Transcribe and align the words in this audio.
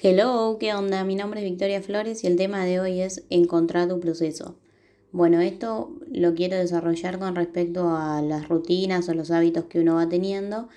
Hello, 0.00 0.56
¿qué 0.58 0.72
onda? 0.72 1.04
Mi 1.04 1.16
nombre 1.16 1.40
es 1.40 1.44
Victoria 1.44 1.82
Flores 1.82 2.24
y 2.24 2.28
el 2.28 2.36
tema 2.36 2.64
de 2.64 2.80
hoy 2.80 3.02
es 3.02 3.24
encontrar 3.28 3.88
tu 3.88 4.00
proceso. 4.00 4.56
Bueno, 5.12 5.42
esto 5.42 5.98
lo 6.10 6.34
quiero 6.34 6.56
desarrollar 6.56 7.18
con 7.18 7.34
respecto 7.34 7.90
a 7.90 8.22
las 8.22 8.48
rutinas 8.48 9.06
o 9.10 9.14
los 9.14 9.30
hábitos 9.30 9.66
que 9.66 9.80
uno 9.80 9.96
va 9.96 10.08
teniendo, 10.08 10.68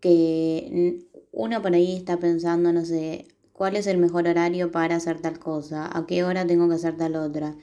que 0.00 1.06
uno 1.32 1.62
por 1.62 1.72
ahí 1.72 1.96
está 1.96 2.18
pensando, 2.18 2.70
no 2.72 2.84
sé, 2.84 3.28
cuál 3.54 3.76
es 3.76 3.86
el 3.86 3.96
mejor 3.96 4.28
horario 4.28 4.70
para 4.70 4.96
hacer 4.96 5.20
tal 5.20 5.38
cosa, 5.38 5.88
a 5.96 6.06
qué 6.06 6.22
hora 6.22 6.46
tengo 6.46 6.68
que 6.68 6.74
hacer 6.74 6.98
tal 6.98 7.16
otra. 7.16 7.56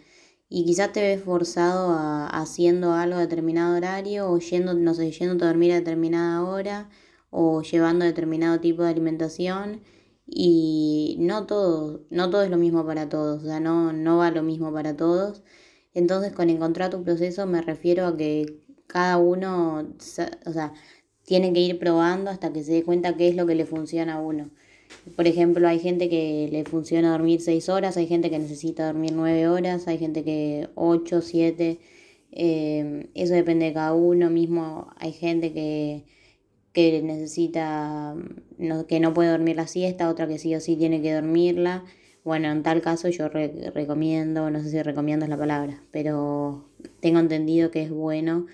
Y 0.49 0.65
quizás 0.65 0.93
te 0.93 1.01
ves 1.01 1.21
forzado 1.21 1.91
a 1.91 2.25
haciendo 2.27 2.93
algo 2.93 3.17
a 3.17 3.21
determinado 3.21 3.77
horario 3.77 4.31
o 4.31 4.39
yendo, 4.39 4.73
no 4.73 4.95
sé, 4.95 5.11
yendo 5.11 5.45
a 5.45 5.49
dormir 5.49 5.73
a 5.73 5.75
determinada 5.75 6.43
hora 6.43 6.89
o 7.33 7.63
llevando 7.63 8.05
determinado 8.05 8.59
tipo 8.59 8.83
de 8.83 8.89
alimentación 8.89 9.81
y 10.27 11.17
no 11.19 11.45
todo, 11.47 12.05
no 12.11 12.29
todo 12.29 12.43
es 12.43 12.49
lo 12.51 12.57
mismo 12.57 12.85
para 12.85 13.09
todos, 13.09 13.43
o 13.43 13.47
sea, 13.47 13.59
no, 13.59 13.91
no 13.93 14.17
va 14.17 14.31
lo 14.31 14.43
mismo 14.43 14.71
para 14.71 14.95
todos. 14.95 15.43
Entonces, 15.93 16.33
con 16.33 16.49
encontrar 16.49 16.91
tu 16.91 17.03
proceso 17.03 17.45
me 17.47 17.61
refiero 17.61 18.05
a 18.07 18.17
que 18.17 18.59
cada 18.87 19.17
uno, 19.17 19.79
o 20.45 20.53
sea, 20.53 20.73
tiene 21.23 21.53
que 21.53 21.59
ir 21.61 21.79
probando 21.79 22.29
hasta 22.31 22.53
que 22.53 22.63
se 22.63 22.73
dé 22.73 22.83
cuenta 22.83 23.17
qué 23.17 23.29
es 23.29 23.35
lo 23.35 23.47
que 23.47 23.55
le 23.55 23.65
funciona 23.65 24.15
a 24.15 24.21
uno. 24.21 24.51
Por 25.15 25.27
ejemplo, 25.27 25.67
hay 25.67 25.79
gente 25.79 26.09
que 26.09 26.49
le 26.51 26.65
funciona 26.65 27.11
dormir 27.11 27.41
6 27.41 27.69
horas, 27.69 27.97
hay 27.97 28.07
gente 28.07 28.29
que 28.29 28.39
necesita 28.39 28.85
dormir 28.87 29.13
9 29.15 29.47
horas, 29.47 29.87
hay 29.87 29.97
gente 29.97 30.23
que 30.23 30.69
8, 30.75 31.21
7, 31.21 31.79
eh, 32.31 33.09
eso 33.15 33.33
depende 33.33 33.65
de 33.65 33.73
cada 33.73 33.93
uno 33.93 34.29
mismo. 34.29 34.87
Hay 34.97 35.13
gente 35.13 35.53
que 35.53 36.05
que 36.73 37.01
necesita, 37.03 38.15
no, 38.57 38.87
que 38.87 38.99
no 38.99 39.13
puede 39.13 39.29
dormir 39.29 39.55
la 39.55 39.67
siesta, 39.67 40.09
otra 40.09 40.27
que 40.27 40.39
sí 40.39 40.55
o 40.55 40.59
sí 40.59 40.75
tiene 40.75 41.01
que 41.01 41.13
dormirla. 41.13 41.85
Bueno, 42.23 42.51
en 42.51 42.63
tal 42.63 42.81
caso 42.81 43.09
yo 43.09 43.29
recomiendo, 43.29 44.49
no 44.49 44.61
sé 44.61 44.69
si 44.71 44.81
recomiendo 44.81 45.25
es 45.25 45.29
la 45.29 45.37
palabra, 45.37 45.83
pero 45.91 46.65
tengo 47.01 47.19
entendido 47.19 47.69
que 47.71 47.83
es 47.83 47.91
bueno 47.91 48.47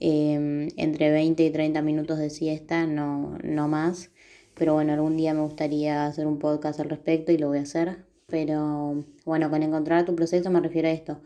em, 0.00 0.68
entre 0.76 1.10
20 1.10 1.44
y 1.44 1.50
30 1.50 1.82
minutos 1.82 2.18
de 2.18 2.30
siesta, 2.30 2.86
no, 2.86 3.38
no 3.42 3.68
más. 3.68 4.10
Pero 4.54 4.74
bueno, 4.74 4.92
algún 4.92 5.16
día 5.16 5.34
me 5.34 5.42
gustaría 5.42 6.06
hacer 6.06 6.26
un 6.26 6.38
podcast 6.38 6.80
al 6.80 6.90
respecto 6.90 7.32
y 7.32 7.38
lo 7.38 7.48
voy 7.48 7.58
a 7.58 7.62
hacer. 7.62 8.04
Pero 8.26 9.04
bueno, 9.24 9.50
con 9.50 9.62
encontrar 9.62 10.04
tu 10.04 10.14
proceso 10.14 10.50
me 10.50 10.60
refiero 10.60 10.88
a 10.88 10.92
esto. 10.92 11.20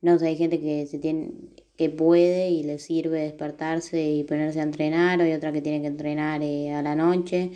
No 0.00 0.18
sé, 0.18 0.28
hay 0.28 0.36
gente 0.36 0.60
que 0.60 0.86
se 0.86 0.98
tiene, 0.98 1.32
que 1.76 1.90
puede 1.90 2.50
y 2.50 2.62
le 2.62 2.78
sirve 2.78 3.20
despertarse 3.20 4.02
y 4.02 4.24
ponerse 4.24 4.60
a 4.60 4.64
entrenar, 4.64 5.20
hay 5.20 5.32
otra 5.32 5.52
que 5.52 5.62
tiene 5.62 5.80
que 5.80 5.88
entrenar 5.88 6.42
eh, 6.42 6.72
a 6.72 6.82
la 6.82 6.94
noche. 6.94 7.50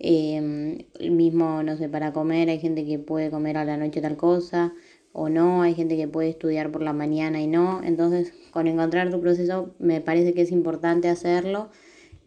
Eh, 0.00 0.86
mismo, 1.10 1.62
no 1.62 1.76
sé, 1.76 1.88
para 1.88 2.12
comer, 2.12 2.48
hay 2.50 2.60
gente 2.60 2.86
que 2.86 2.98
puede 2.98 3.30
comer 3.30 3.56
a 3.58 3.64
la 3.64 3.76
noche 3.76 4.00
tal 4.00 4.16
cosa 4.16 4.72
o 5.12 5.28
no, 5.28 5.62
hay 5.62 5.74
gente 5.74 5.96
que 5.96 6.06
puede 6.06 6.28
estudiar 6.30 6.70
por 6.70 6.82
la 6.82 6.92
mañana 6.92 7.40
y 7.40 7.46
no. 7.46 7.82
Entonces, 7.82 8.32
con 8.52 8.66
encontrar 8.68 9.10
tu 9.10 9.20
proceso 9.20 9.74
me 9.78 10.00
parece 10.00 10.34
que 10.34 10.42
es 10.42 10.52
importante 10.52 11.08
hacerlo 11.08 11.70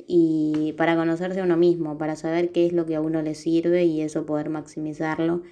y 0.08 0.74
para 0.78 0.96
conocerse 0.96 1.40
a 1.40 1.44
uno 1.44 1.58
mismo, 1.58 1.98
para 1.98 2.16
saber 2.16 2.52
qué 2.52 2.66
es 2.66 2.74
lo 2.74 2.86
que 2.86 2.96
a 2.96 3.02
uno 3.02 3.22
le 3.22 3.36
sirve 3.36 3.86
y 3.86 4.02
eso 4.02 4.26
poder 4.26 4.50
maximizarlo. 4.50 5.44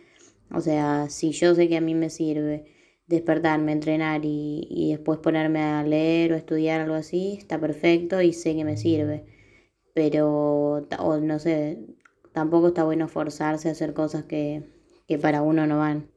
O 0.51 0.61
sea, 0.61 1.09
si 1.09 1.31
yo 1.31 1.55
sé 1.55 1.69
que 1.69 1.77
a 1.77 1.81
mí 1.81 1.95
me 1.95 2.09
sirve 2.09 2.65
despertarme, 3.09 3.71
entrenar 3.71 4.21
y, 4.23 4.89
después 4.91 5.19
ponerme 5.19 5.61
a 5.61 5.83
leer 5.83 6.31
o 6.33 6.35
estudiar 6.35 6.81
algo 6.81 6.95
así, 6.95 7.35
está 7.37 7.59
perfecto 7.59 8.21
y 8.21 8.33
sé 8.33 8.55
que 8.55 8.63
me 8.63 8.77
sirve. 8.77 9.25
Pero, 9.93 10.87
o 10.99 11.17
no 11.17 11.39
sé, 11.39 11.79
tampoco 12.33 12.69
está 12.69 12.83
bueno 12.83 13.07
forzarse 13.07 13.67
a 13.69 13.71
hacer 13.73 13.93
cosas 13.93 14.25
que, 14.25 14.63
para 15.21 15.41
uno 15.41 15.65
no 15.67 15.79
van. 15.79 16.07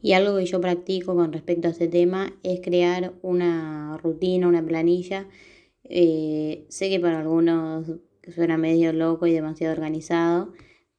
Y 0.00 0.12
algo 0.14 0.38
que 0.38 0.46
yo 0.46 0.60
practico 0.60 1.14
con 1.14 1.32
respecto 1.32 1.68
a 1.68 1.72
este 1.72 1.88
tema 1.88 2.32
es 2.42 2.60
crear 2.60 3.12
una 3.22 3.98
rutina, 4.02 4.48
una 4.48 4.64
planilla. 4.64 5.26
Eh, 5.84 6.66
sé 6.68 6.88
que 6.88 7.00
para 7.00 7.20
algunos 7.20 7.92
suena 8.34 8.56
medio 8.56 8.92
loco 8.92 9.26
y 9.26 9.32
demasiado 9.32 9.74
organizado, 9.74 10.52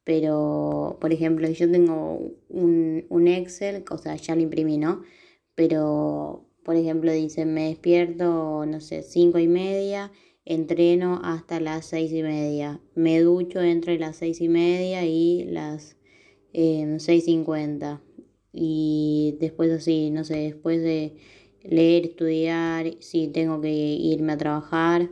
pero 0.03 0.97
por 1.01 1.13
ejemplo, 1.13 1.49
yo 1.49 1.71
tengo 1.71 2.33
un, 2.49 3.05
un 3.09 3.27
Excel, 3.27 3.83
o 3.89 3.97
sea, 3.97 4.15
ya 4.15 4.35
lo 4.35 4.41
imprimí, 4.41 4.77
¿no? 4.77 5.03
Pero 5.59 6.45
por 6.63 6.77
ejemplo 6.77 7.11
dice 7.11 7.45
me 7.45 7.67
despierto, 7.67 8.65
no 8.65 8.79
sé, 8.79 9.03
cinco 9.03 9.39
y 9.39 9.49
media, 9.49 10.09
entreno 10.45 11.19
hasta 11.21 11.59
las 11.59 11.85
seis 11.85 12.13
y 12.13 12.23
media, 12.23 12.79
me 12.95 13.19
ducho 13.19 13.59
entre 13.59 13.99
las 13.99 14.15
seis 14.15 14.39
y 14.39 14.47
media 14.47 15.05
y 15.05 15.43
las 15.43 15.97
eh, 16.53 16.95
seis 16.99 17.25
cincuenta 17.25 18.01
y 18.53 19.35
después 19.41 19.69
así, 19.71 20.11
no 20.11 20.23
sé, 20.23 20.37
después 20.37 20.81
de 20.81 21.17
leer, 21.63 22.05
estudiar, 22.05 22.93
si 23.01 23.27
tengo 23.27 23.59
que 23.59 23.69
irme 23.69 24.31
a 24.31 24.37
trabajar 24.37 25.09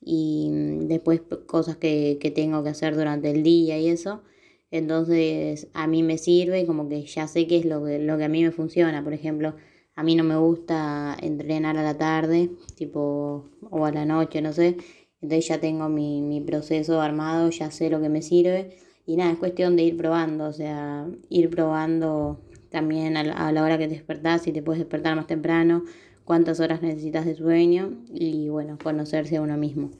y 0.00 0.48
después 0.86 1.20
cosas 1.46 1.76
que, 1.76 2.16
que 2.18 2.30
tengo 2.30 2.62
que 2.64 2.70
hacer 2.70 2.96
durante 2.96 3.30
el 3.30 3.42
día 3.42 3.78
y 3.78 3.88
eso. 3.88 4.22
Entonces 4.70 5.68
a 5.74 5.86
mí 5.86 6.02
me 6.02 6.16
sirve 6.16 6.64
como 6.64 6.88
que 6.88 7.02
ya 7.02 7.28
sé 7.28 7.46
qué 7.46 7.58
es 7.58 7.66
lo 7.66 7.84
que, 7.84 7.98
lo 7.98 8.16
que 8.16 8.24
a 8.24 8.28
mí 8.30 8.42
me 8.42 8.52
funciona. 8.52 9.04
Por 9.04 9.12
ejemplo, 9.12 9.54
a 9.94 10.02
mí 10.02 10.14
no 10.14 10.24
me 10.24 10.36
gusta 10.36 11.16
entrenar 11.20 11.76
a 11.76 11.82
la 11.82 11.96
tarde, 11.98 12.50
tipo, 12.76 13.48
o 13.70 13.84
a 13.86 13.92
la 13.92 14.04
noche, 14.04 14.40
no 14.40 14.52
sé. 14.52 14.76
Entonces 15.20 15.48
ya 15.48 15.60
tengo 15.60 15.88
mi, 15.88 16.20
mi 16.22 16.40
proceso 16.40 17.00
armado, 17.00 17.50
ya 17.50 17.70
sé 17.70 17.90
lo 17.90 18.00
que 18.00 18.08
me 18.08 18.22
sirve. 18.22 18.76
Y 19.06 19.16
nada, 19.16 19.32
es 19.32 19.38
cuestión 19.38 19.76
de 19.76 19.82
ir 19.82 19.96
probando, 19.96 20.46
o 20.46 20.52
sea, 20.52 21.06
ir 21.28 21.50
probando 21.50 22.40
también 22.70 23.16
a 23.16 23.52
la, 23.52 23.62
hora 23.62 23.78
que 23.78 23.86
te 23.86 23.94
despertás, 23.94 24.42
si 24.42 24.52
te 24.52 24.62
puedes 24.62 24.80
despertar 24.80 25.14
más 25.14 25.26
temprano, 25.26 25.84
cuántas 26.24 26.58
horas 26.58 26.82
necesitas 26.82 27.24
de 27.26 27.34
sueño 27.34 28.02
y 28.12 28.48
bueno, 28.48 28.78
conocerse 28.82 29.36
a 29.36 29.42
uno 29.42 29.56
mismo. 29.56 29.90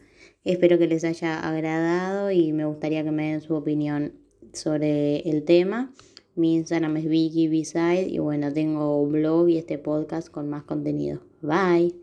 Espero 0.44 0.78
que 0.78 0.88
les 0.88 1.04
haya 1.04 1.40
agradado 1.40 2.30
y 2.30 2.52
me 2.52 2.64
gustaría 2.64 3.04
que 3.04 3.12
me 3.12 3.30
den 3.30 3.40
su 3.40 3.54
opinión 3.54 4.14
sobre 4.52 5.20
el 5.28 5.44
tema. 5.44 5.92
Mi 6.34 6.54
Instagram 6.56 6.96
es 6.96 7.08
Vicky 7.08 7.48
y 8.08 8.18
bueno, 8.18 8.52
tengo 8.52 9.02
un 9.02 9.12
blog 9.12 9.48
y 9.50 9.58
este 9.58 9.78
podcast 9.78 10.28
con 10.28 10.48
más 10.48 10.62
contenido. 10.64 11.20
Bye. 11.42 11.94